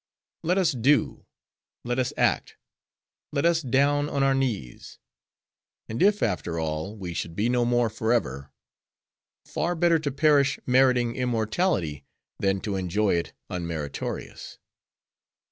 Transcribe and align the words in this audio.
Let 0.41 0.57
us 0.57 0.71
do: 0.71 1.27
let 1.85 1.99
us 1.99 2.11
act: 2.17 2.57
let 3.31 3.45
us 3.45 3.61
down 3.61 4.09
on 4.09 4.23
our 4.23 4.33
knees. 4.33 4.97
And 5.87 6.01
if, 6.01 6.23
after 6.23 6.57
all, 6.59 6.97
we 6.97 7.13
should 7.13 7.35
be 7.35 7.49
no 7.49 7.65
more 7.65 7.87
forever;— 7.87 8.51
far 9.45 9.75
better 9.75 9.99
to 9.99 10.11
perish 10.11 10.57
meriting 10.65 11.15
immortality, 11.15 12.03
than 12.39 12.61
to 12.61 12.77
enjoy 12.77 13.13
it 13.17 13.33
unmeritorious. 13.51 14.57